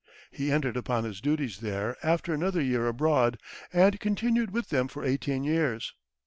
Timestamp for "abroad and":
2.87-3.99